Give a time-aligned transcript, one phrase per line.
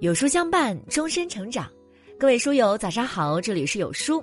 [0.00, 1.72] 有书相伴，终身成长。
[2.18, 4.22] 各位书友，早上好，这里是有书。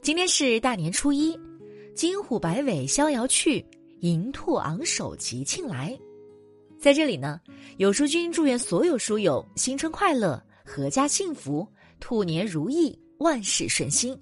[0.00, 1.38] 今天是大年初一，
[1.94, 3.64] 金虎摆尾逍遥去，
[4.00, 5.96] 银兔昂首吉庆来。
[6.76, 7.40] 在这里呢，
[7.76, 11.64] 有书君祝愿所有书友新春快乐，阖家幸福，
[12.00, 14.18] 兔年如意，万事顺心。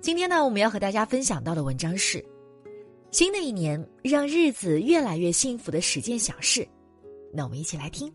[0.00, 2.24] 今天呢，我们要和大家分享到的文章是：
[3.12, 6.66] 新的一年，让日子越来越幸福的十件小事。
[7.32, 8.12] 那我们一起来听。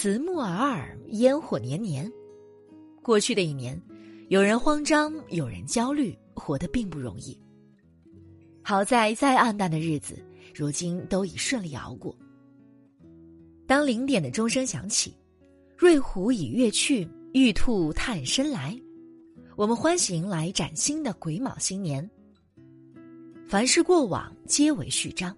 [0.00, 2.10] 慈木尔尔，烟火年年。
[3.02, 3.78] 过去的一年，
[4.30, 7.38] 有人慌张，有人焦虑，活得并不容易。
[8.62, 10.16] 好在再暗淡的日子，
[10.54, 12.16] 如今都已顺利熬过。
[13.66, 15.12] 当零点的钟声响起，
[15.76, 18.74] 瑞虎已跃去，玉兔探身来，
[19.54, 22.10] 我们欢喜迎来崭新的癸卯新年。
[23.46, 25.36] 凡事过往皆为序章，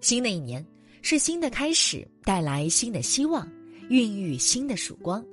[0.00, 0.64] 新的一年
[1.02, 3.44] 是新的开始，带来新的希望。
[3.88, 5.24] 孕育新的曙光，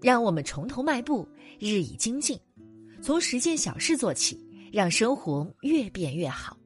[0.00, 1.26] 让我们从头迈步，
[1.58, 2.38] 日以精进，
[3.00, 4.38] 从十件小事做起，
[4.72, 6.56] 让生活越变越好。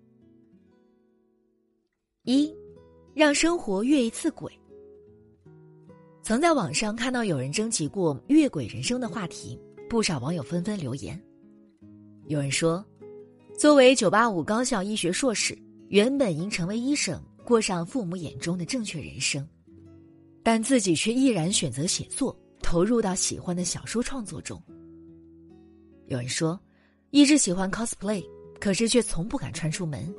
[2.25, 2.55] 一，
[3.15, 4.53] 让生活越一次轨。
[6.23, 11.19] 曾在网上看到有人征集过“越轨人生”的话题，不少网友纷纷留言。
[12.27, 12.85] 有人说，
[13.57, 15.57] 作为985高校医学硕士，
[15.89, 19.47] 原本应成为医生，过上父母眼中的正确人生。
[20.47, 24.63] 但自己却毅然选择写作，投入到喜欢的小说创作中。
[26.07, 26.57] 有人说，
[27.11, 28.25] 一直喜欢 cosplay，
[28.61, 30.15] 可是却从不敢穿出门。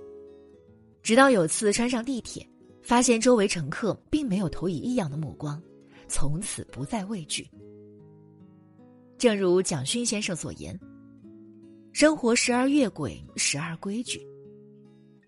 [1.01, 2.45] 直到有次穿上地铁，
[2.83, 5.63] 发现周围乘客并没有投以异样的目光，
[6.09, 7.49] 从此不再畏惧。
[9.17, 10.77] 正如蒋勋先生所言
[11.93, 14.19] ：“生活时而越轨，时而规矩。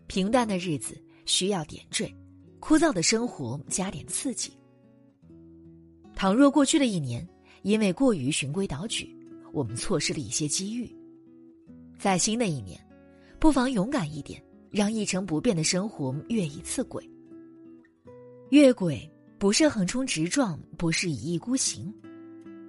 [0.07, 2.13] 平淡的日子需要点缀，
[2.59, 4.51] 枯燥的生活加点刺激。”
[6.19, 7.25] 倘若过去的一年
[7.61, 9.09] 因为过于循规蹈矩，
[9.53, 10.93] 我们错失了一些机遇，
[11.97, 12.77] 在新的一年，
[13.39, 17.09] 不妨勇敢一点，让一成不变的生活越一次轨。
[18.49, 21.89] 越轨不是横冲直撞，不是一意孤行，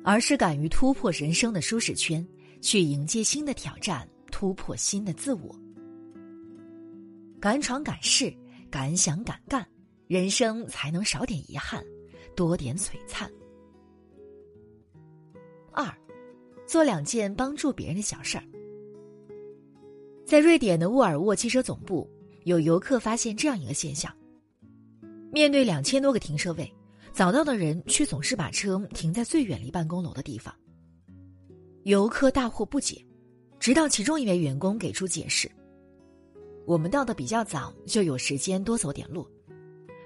[0.05, 2.25] 而是敢于突破人生的舒适圈，
[2.61, 5.53] 去迎接新的挑战，突破新的自我。
[7.41, 8.33] 敢闯敢试，
[8.71, 9.67] 敢想敢干，
[10.07, 11.85] 人生才能少点遗憾，
[12.37, 13.29] 多点璀璨。
[15.73, 15.93] 二，
[16.67, 18.45] 做两件帮助别人的小事儿。
[20.25, 22.09] 在瑞典的沃尔沃汽车总部，
[22.45, 24.15] 有游客发现这样一个现象：
[25.33, 26.73] 面对两千多个停车位，
[27.13, 30.55] 早到的人却总是把车停在最远离办公楼的地方。
[31.83, 33.05] 游客大惑不解，
[33.59, 35.51] 直到其中一位员工给出解释
[36.65, 39.27] ：“我们到的比较早，就有时间多走点路，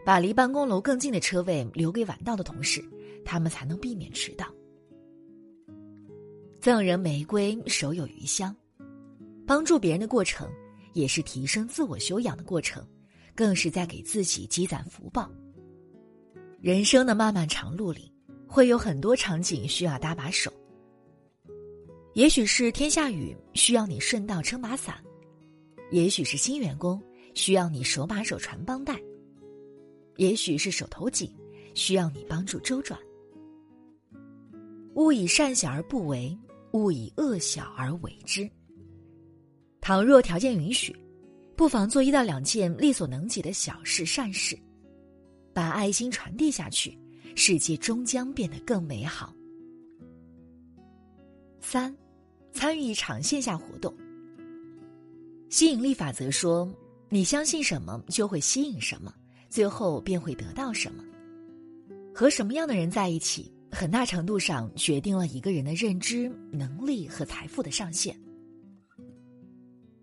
[0.07, 2.83] 把离办公楼更近的车位留给晚到的同事，
[3.25, 4.47] 他们才能避免迟到。”
[6.65, 8.57] 赠人玫瑰，手有余香。
[9.47, 10.51] 帮助别人的过程，
[10.95, 12.83] 也是提升自我修养的过程，
[13.35, 15.31] 更是在给自己积攒福报。
[16.63, 18.11] 人生的漫漫长路里，
[18.47, 20.51] 会有很多场景需要搭把手。
[22.15, 24.95] 也许是天下雨，需要你顺道撑把伞；
[25.91, 26.99] 也许是新员工，
[27.35, 28.95] 需要你手把手传帮带；
[30.17, 31.31] 也许是手头紧，
[31.75, 32.99] 需要你帮助周转。
[34.95, 36.35] 勿以善小而不为。
[36.75, 38.51] 勿以恶小而为之。
[39.81, 40.95] 倘若条件允许，
[41.57, 44.59] 不妨做一到两件力所能及的小事善事，
[45.53, 46.99] 把爱心传递下去，
[47.37, 49.33] 世界终将变得更美好。
[51.61, 51.97] 三，
[52.53, 53.95] 参与一场线下活动。
[55.51, 56.69] 吸引力法则说：
[57.09, 59.15] 你相信什么，就会吸引什么，
[59.49, 61.05] 最后便会得到什么。
[62.13, 63.54] 和什么样的人在一起？
[63.75, 68.17] 很大程度上决定了一个人的认知能力和财富的上限。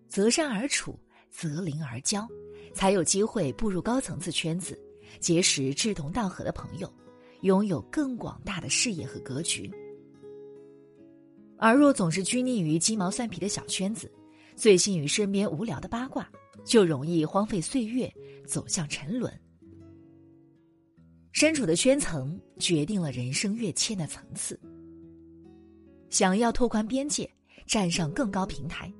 [0.09, 2.27] 择善而处，择邻而交，
[2.73, 4.77] 才有机会步入高层次圈子，
[5.21, 6.93] 结识志同道合的朋友，
[7.43, 9.71] 拥有更广大的视野和格局。
[11.57, 14.11] 而若总是拘泥于鸡毛蒜皮的小圈子，
[14.55, 16.29] 醉心于身边无聊的八卦，
[16.65, 18.13] 就容易荒废岁月，
[18.45, 19.31] 走向沉沦。
[21.31, 24.59] 身处的圈层决定了人生跃迁的层次。
[26.09, 27.29] 想要拓宽边界，
[27.65, 28.91] 站上更高平台，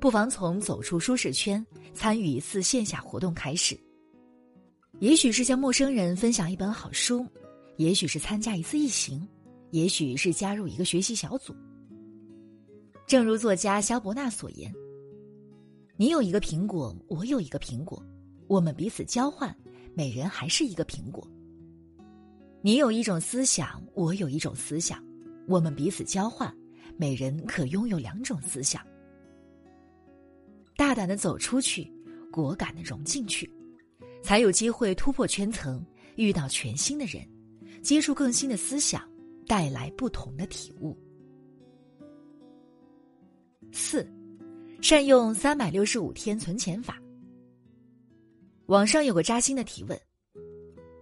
[0.00, 3.78] 不妨从走出舒适圈、参与一次线下活动开始。
[5.00, 7.26] 也许是向陌生人分享一本好书，
[7.76, 9.28] 也许是参加一次异行，
[9.70, 11.54] 也许是加入一个学习小组。
[13.06, 14.72] 正如作家萧伯纳所言
[15.98, 18.02] ：“你有一个苹果，我有一个苹果，
[18.46, 19.54] 我们彼此交换，
[19.94, 21.28] 每人还是一个苹果。
[22.64, 25.04] 你有一种思想，我有一种思想，
[25.46, 26.50] 我们彼此交换，
[26.96, 28.80] 每人可拥有两种思想。
[30.74, 31.92] 大胆的走出去，
[32.32, 33.52] 果敢的融进去，
[34.22, 35.84] 才有机会突破圈层，
[36.16, 37.22] 遇到全新的人，
[37.82, 39.06] 接触更新的思想，
[39.46, 40.96] 带来不同的体悟。
[43.72, 44.10] 四，
[44.80, 46.98] 善用三百六十五天存钱法。
[48.68, 50.00] 网上有个扎心的提问：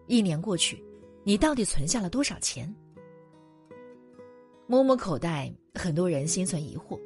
[0.08, 0.82] 一年过去，
[1.24, 2.72] 你到底存下了多少钱？
[4.66, 6.98] 摸摸口袋，很多人心存疑惑。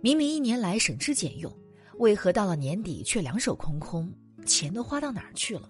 [0.00, 1.52] 明明一年来省吃俭用，
[1.98, 4.12] 为何到了年底却两手空空？
[4.46, 5.68] 钱都花到哪儿去了？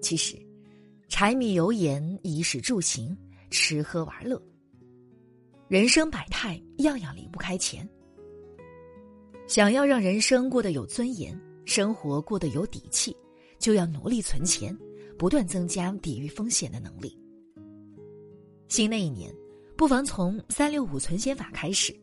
[0.00, 0.36] 其实，
[1.08, 3.16] 柴米油盐、衣食住行、
[3.50, 4.40] 吃喝玩乐。
[5.68, 7.88] 人生百态，样样离不开钱。
[9.46, 13.14] 想要让人生过得有尊严，生活过得有底气，
[13.58, 14.76] 就要努力存钱，
[15.22, 17.16] 不断增加抵御风险的能力。
[18.66, 19.32] 新的一年，
[19.76, 21.94] 不妨从三六五存钱法开始。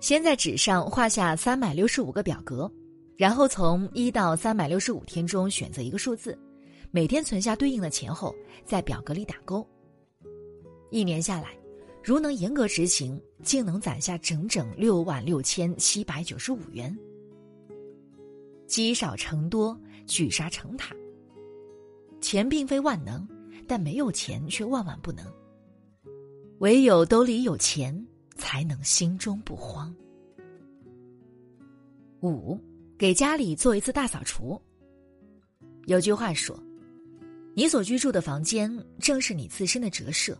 [0.00, 2.68] 先在纸上画下三百六十五个表格，
[3.16, 6.36] 然后从一到三百六十五天中选择一个数字，
[6.90, 8.34] 每天存下对应的钱后，
[8.64, 9.64] 在表格里打勾。
[10.90, 11.56] 一年下来。
[12.02, 16.98] 如能严格执行，竟能攒下整整六万六千七百九十五元。
[18.66, 20.92] 积少成多，聚沙成塔。
[22.20, 23.26] 钱并非万能，
[23.66, 25.24] 但没有钱却万万不能。
[26.58, 29.94] 唯有兜里有钱，才能心中不慌。
[32.22, 32.58] 五，
[32.98, 34.60] 给家里做一次大扫除。
[35.86, 36.58] 有句话说
[37.54, 40.36] ：“你所居住的房间，正是你自身的折射。”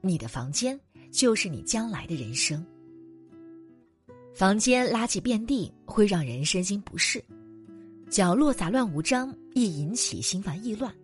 [0.00, 0.78] 你的房间。
[1.10, 2.62] 就是你将来的人生。
[4.34, 7.24] 房间垃圾遍地会让人身心不适，
[8.10, 10.94] 角落杂乱无章易引起心烦意乱。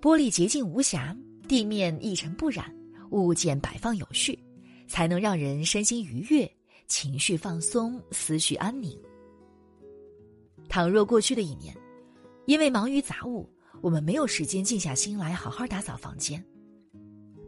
[0.00, 1.16] 玻璃洁净无瑕，
[1.48, 2.72] 地面一尘不染，
[3.10, 4.38] 物件摆放有序，
[4.86, 6.48] 才能让人身心愉悦，
[6.86, 8.96] 情绪放松，思绪安宁。
[10.68, 11.76] 倘若过去的一年，
[12.46, 13.48] 因为忙于杂物，
[13.80, 16.42] 我们没有时间静下心来好好打扫房间。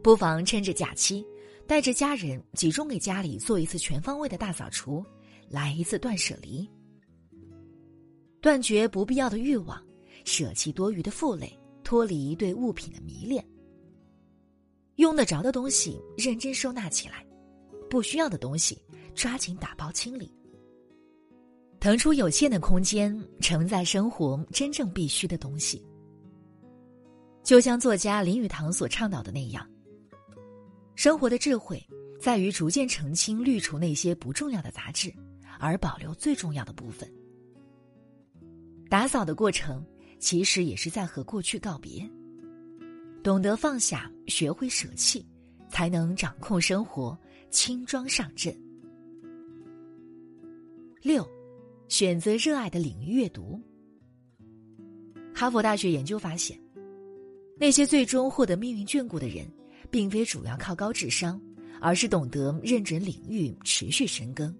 [0.03, 1.25] 不妨趁着假期，
[1.65, 5.05] 带着家人集中给家里做一次全方位的大扫除，
[5.47, 6.69] 来一次断舍离，
[8.41, 9.81] 断绝不必要的欲望，
[10.25, 13.45] 舍弃多余的负累，脱离对物品的迷恋。
[14.95, 17.25] 用得着的东西认真收纳起来，
[17.89, 18.77] 不需要的东西
[19.15, 20.31] 抓紧打包清理，
[21.79, 25.83] 腾出有限的空间，承载生活真正必须的东西。
[27.43, 29.67] 就像作家林语堂所倡导的那样。
[30.93, 31.83] 生活的智慧
[32.19, 35.11] 在于逐渐澄清、滤除那些不重要的杂质，
[35.59, 37.11] 而保留最重要的部分。
[38.87, 39.83] 打扫的过程
[40.21, 42.09] 其实也是在和过去告别。
[43.21, 45.25] 懂得放下，学会舍弃，
[45.69, 47.19] 才能掌控生活，
[47.49, 48.57] 轻装上阵。
[51.01, 51.27] 六，
[51.89, 53.61] 选择热爱的领域阅读。
[55.35, 56.57] 哈佛大学研究发现，
[57.59, 59.45] 那些最终获得命运眷顾的人。
[59.89, 61.41] 并非主要靠高智商，
[61.81, 64.55] 而是懂得认准领域，持续深耕。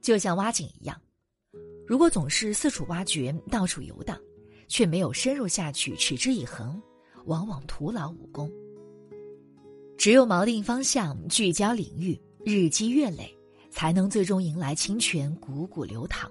[0.00, 0.98] 就像挖井一样，
[1.86, 4.18] 如果总是四处挖掘、到处游荡，
[4.68, 6.80] 却没有深入下去、持之以恒，
[7.26, 8.50] 往往徒劳无功。
[9.96, 13.36] 只有锚定方向、聚焦领域、日积月累，
[13.70, 16.30] 才能最终迎来清泉汩汩流淌。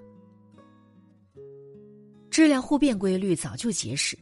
[2.30, 4.18] 质量互变规律早就揭示，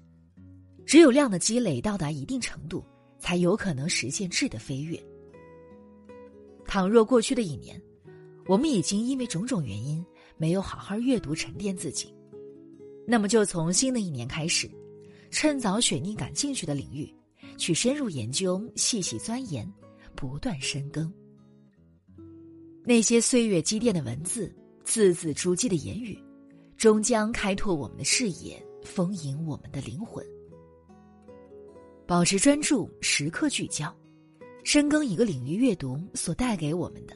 [0.86, 2.84] 只有量的积累到达一定程度。
[3.22, 4.98] 才有可能实现质的飞跃。
[6.66, 7.78] 倘若过去的一年，
[8.48, 10.02] 我们已经因为种种原因
[10.40, 12.14] 没有好好阅读沉淀自己，
[13.06, 14.72] 那么就从新的一年开始，
[15.32, 17.14] 趁早选你感兴趣的领域，
[17.58, 19.70] 去深入研究、细细钻研，
[20.16, 21.14] 不断深耕。
[22.86, 24.56] 那些岁月积淀的文字，
[24.86, 26.18] 字字珠玑的言语，
[26.78, 30.26] 终将开拓我们的视野，丰盈我们的灵魂。
[32.08, 33.94] 保持专注，时刻聚焦，
[34.64, 37.14] 深耕一个领域，阅读所带给我们的，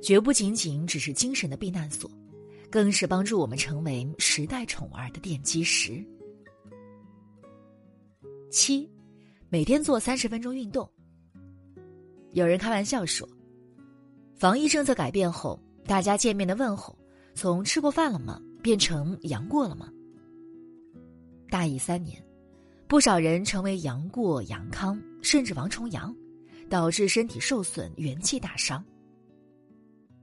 [0.00, 2.08] 绝不仅仅只是精神的避难所，
[2.70, 6.04] 更是帮助我们成为时代宠儿的奠基石。
[8.50, 8.88] 七，
[9.48, 10.88] 每天做三十分钟运动。
[12.32, 13.28] 有人开玩笑说，
[14.36, 16.96] 防疫政策改变后，大家见面的问候
[17.34, 19.90] 从“吃过饭了吗”变成“阳过了吗”。
[21.50, 22.22] 大疫三年。
[22.86, 26.12] 不少人成为阳过、阳康，甚至王重阳，
[26.68, 28.84] 导致身体受损、元气大伤。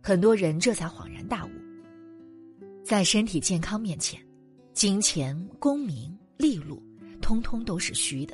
[0.03, 1.49] 很多人这才恍然大悟，
[2.87, 4.17] 在身体健康面前，
[4.71, 6.81] 金钱、功名、利禄，
[7.21, 8.33] 通通都是虚的。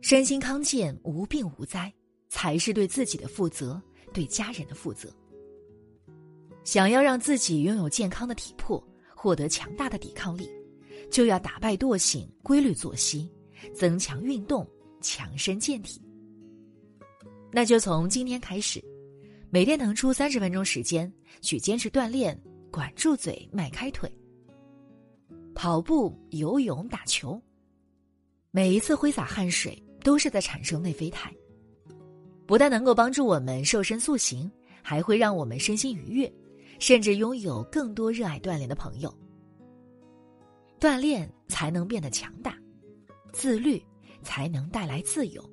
[0.00, 1.92] 身心康健、无病无灾，
[2.30, 3.78] 才是对自己的负责，
[4.14, 5.14] 对家人的负责。
[6.64, 8.82] 想要让自己拥有健康的体魄，
[9.14, 10.48] 获得强大的抵抗力，
[11.10, 13.30] 就要打败惰性，规律作息，
[13.74, 14.66] 增强运动，
[15.02, 16.00] 强身健体。
[17.52, 18.82] 那就从今天开始，
[19.50, 22.34] 每天腾出三十分钟时间去坚持锻炼，
[22.70, 24.10] 管住嘴，迈开腿。
[25.54, 27.40] 跑步、游泳、打球，
[28.50, 31.34] 每一次挥洒汗水都是在产生内啡肽，
[32.46, 34.50] 不但能够帮助我们瘦身塑形，
[34.82, 36.32] 还会让我们身心愉悦，
[36.78, 39.12] 甚至拥有更多热爱锻炼的朋友。
[40.78, 42.56] 锻炼才能变得强大，
[43.32, 43.82] 自律
[44.22, 45.44] 才能带来自由。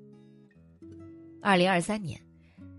[1.42, 2.22] 二零二三年，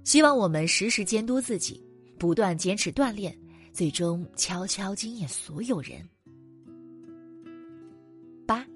[0.02, 1.84] 希望我们时时监督自己，
[2.18, 3.37] 不断坚持锻炼，
[3.78, 6.04] 最终悄悄惊艳所有人。
[8.44, 8.66] 八，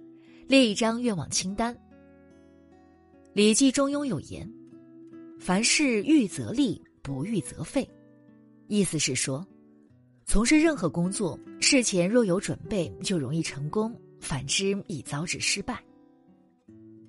[0.47, 1.75] 列一张愿望清单。
[3.33, 4.49] 《礼记》中庸有言
[5.41, 7.85] ：“凡事预则立，不预则废。”
[8.71, 9.45] 意思是说，
[10.25, 13.91] 从事任何工作，事前若有准备，就容易成功；
[14.21, 15.83] 反之，易遭致失败。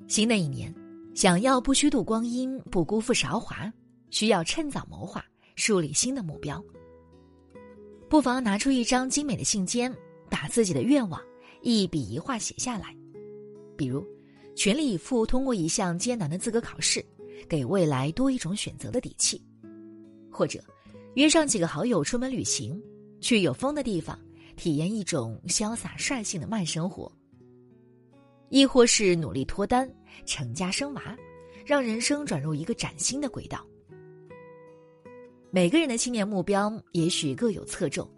[0.07, 0.73] 新的一年。
[1.13, 3.71] 想要不虚度光阴、不辜负韶华，
[4.09, 5.23] 需要趁早谋划，
[5.55, 6.59] 树立新的目标。
[8.09, 9.91] 不妨拿出一张精美的信笺，
[10.29, 11.19] 把自己的愿望
[11.61, 12.95] 一笔一画写下来。
[13.75, 14.05] 比如，
[14.55, 17.03] 全力以赴通过一项艰难的资格考试，
[17.49, 19.41] 给未来多一种选择的底气；
[20.31, 20.63] 或者，
[21.15, 22.79] 约上几个好友出门旅行，
[23.19, 24.19] 去有风的地方，
[24.55, 27.11] 体验一种潇洒率性的慢生活。
[28.49, 29.91] 亦或是努力脱单、
[30.25, 31.17] 成家生娃，
[31.65, 33.65] 让人生转入一个崭新的轨道。
[35.55, 38.09] 每个人的青年目标也许各有侧重，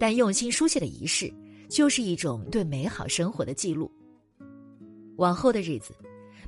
[0.00, 1.32] 但用心书写的仪式，
[1.68, 3.88] 就是一种对美好生活的记录。
[5.14, 5.94] 往后的日子，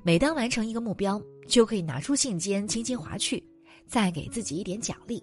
[0.03, 3.41] 每当完成一个目标，就可以拿出信笺轻轻划去，
[3.87, 5.23] 再给自己一点奖励。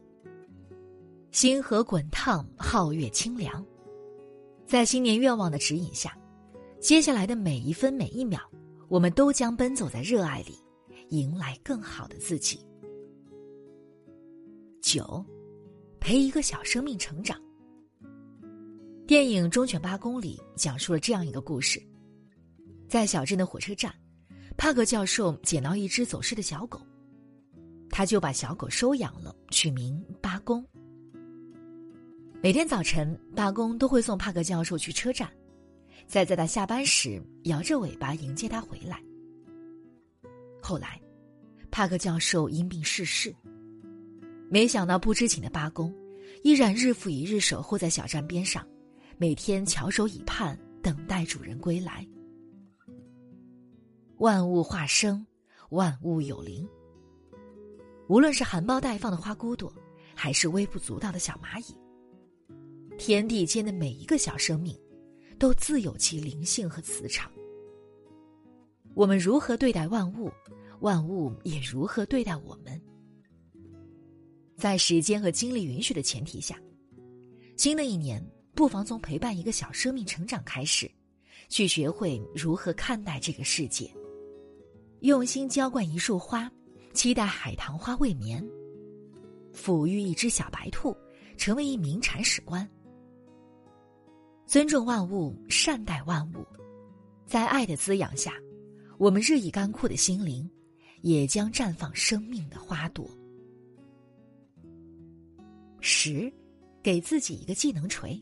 [1.29, 3.65] 星河滚烫，皓月清凉，
[4.65, 6.17] 在新年愿望的指引下。
[6.79, 8.39] 接下来的每一分每一秒，
[8.87, 10.57] 我们都将奔走在热爱里，
[11.09, 12.65] 迎来更好的自己。
[14.85, 15.25] 九，
[15.99, 17.41] 陪一个小生命成长。
[19.07, 21.81] 电影《忠犬八公》里讲述了这样一个故事：
[22.87, 23.91] 在小镇的火车站，
[24.55, 26.79] 帕克教授捡到一只走失的小狗，
[27.89, 30.63] 他就把小狗收养了，取名八公。
[32.39, 35.27] 每天早晨，八公都会送帕克教授去车站。
[36.05, 39.01] 再在他下班时摇着尾巴迎接他回来。
[40.61, 41.01] 后来，
[41.71, 43.35] 帕克教授因病逝世。
[44.49, 45.93] 没想到不知情的八公，
[46.43, 48.65] 依然日复一日守候在小站边上，
[49.17, 52.07] 每天翘首以盼，等待主人归来。
[54.17, 55.25] 万物化生，
[55.69, 56.67] 万物有灵。
[58.07, 59.73] 无论是含苞待放的花骨朵，
[60.13, 61.75] 还是微不足道的小蚂蚁，
[62.97, 64.77] 天地间的每一个小生命。
[65.37, 67.29] 都自有其灵性和磁场。
[68.93, 70.31] 我们如何对待万物，
[70.79, 72.81] 万物也如何对待我们。
[74.57, 76.57] 在时间和精力允许的前提下，
[77.57, 80.89] 新的一年不妨从陪伴一个小生命成长开始，
[81.49, 83.93] 去学会如何看待这个世界。
[85.01, 86.49] 用心浇灌一束花，
[86.93, 88.41] 期待海棠花未眠；
[89.53, 90.95] 抚育一只小白兔，
[91.37, 92.67] 成为一名铲屎官。
[94.47, 96.45] 尊重万物，善待万物，
[97.27, 98.33] 在爱的滋养下，
[98.97, 100.49] 我们日益干枯的心灵，
[101.01, 103.05] 也将绽放生命的花朵。
[105.87, 106.33] 十，
[106.81, 108.19] 给自己一个技能锤。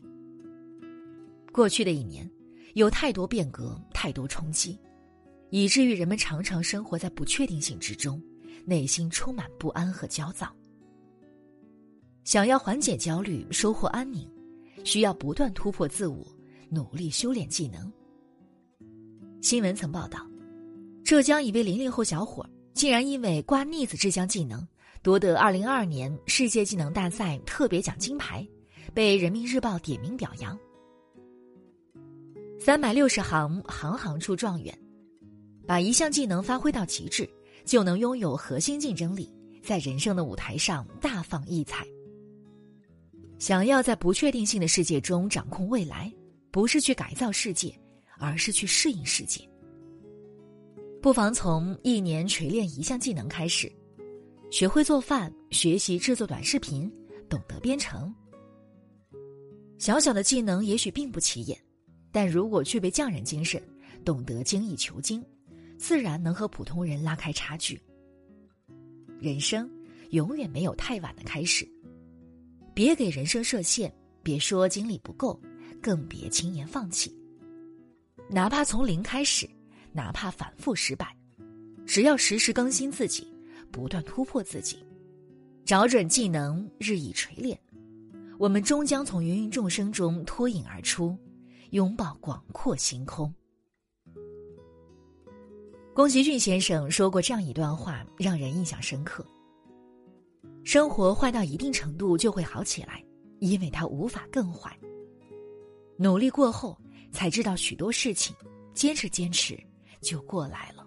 [1.50, 2.30] 过去的一年，
[2.74, 4.78] 有太多变革，太多冲击，
[5.48, 8.22] 以至于人们常常生活在不确定性之中，
[8.66, 10.54] 内心充满不安和焦躁。
[12.24, 14.30] 想要缓解焦虑，收获安宁。
[14.84, 16.22] 需要不断突破自我，
[16.68, 17.90] 努力修炼技能。
[19.40, 20.28] 新闻曾报道，
[21.02, 24.68] 浙江一位零零后小伙竟然因为刮腻子这项技能，
[25.04, 28.44] 夺得二零二二年世界技能大赛特别奖金牌，
[28.94, 30.58] 被人民日报点名表扬。
[32.58, 34.74] 三百六十行，行行出状元，
[35.66, 37.28] 把一项技能发挥到极致，
[37.66, 39.30] 就能拥有核心竞争力，
[39.62, 41.86] 在人生的舞台上大放异彩。
[43.38, 46.10] 想要在不确定性的世界中掌控未来，
[46.50, 47.78] 不是去改造世界，
[48.18, 49.46] 而是去适应世界。
[51.02, 53.70] 不妨从一年锤炼一项技能开始，
[54.54, 56.88] 学会做饭，学习制作短视频，
[57.28, 58.14] 懂得编程。
[59.78, 61.60] 小小的技能也许并不起眼，
[62.12, 63.60] 但如果具备匠人精神，
[64.04, 65.20] 懂得精益求精，
[65.76, 67.82] 自然能和普通人拉开差距。
[69.18, 69.68] 人生
[70.10, 71.68] 永远没有太晚的开始，
[72.72, 73.92] 别给人生设限，
[74.22, 75.36] 别说精力不够，
[75.82, 77.12] 更别轻言放弃。
[78.30, 79.50] 哪怕从零开始，
[79.90, 81.12] 哪怕反复失败，
[81.84, 83.26] 只要时时更新自己，
[83.74, 84.78] 不断突破自己，
[85.64, 87.58] 找准技能，日益锤炼，
[88.38, 91.18] 我们终将从芸芸众生中脱颖而出，
[91.70, 93.34] 拥抱广阔星空。
[95.92, 99.26] 宫崎骏先生说过这样一段话，让人印象深刻：
[100.62, 103.04] 生活坏到一定程度就会好起来，
[103.40, 104.78] 因为它无法更坏。
[105.98, 106.78] 努力过后。
[107.12, 108.34] 才知道许多事情，
[108.74, 109.56] 坚持坚持
[110.00, 110.83] 就过来了。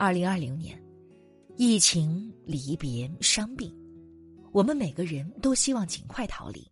[0.00, 0.82] 二零二零年，
[1.58, 3.70] 疫情、离别、伤病，
[4.50, 6.66] 我们每个人都希望尽快逃离。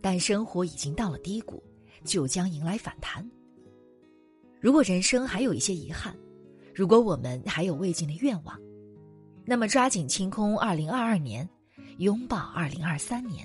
[0.00, 1.60] 但生活已经到了低谷，
[2.04, 3.28] 就将迎来反弹。
[4.60, 6.16] 如果人生还有一些遗憾，
[6.72, 8.56] 如果我们还有未尽的愿望，
[9.44, 11.48] 那么抓紧清空二零二二年，
[11.98, 13.44] 拥抱二零二三年。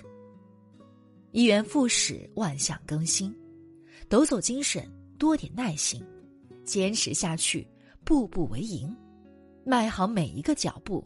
[1.32, 3.36] 一元复始，万象更新，
[4.08, 4.88] 抖擞精神，
[5.18, 6.00] 多点耐心，
[6.64, 7.68] 坚持下去，
[8.06, 8.96] 步步为营，
[9.66, 11.04] 迈好每一个脚步，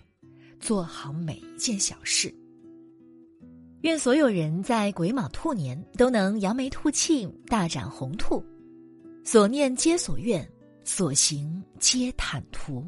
[0.60, 2.32] 做好每一件小事。
[3.82, 8.44] 愿所有人在癸卯兔年都能扬眉吐气，大展宏图，
[9.24, 10.46] 所念皆所愿，
[10.84, 12.86] 所行皆坦途。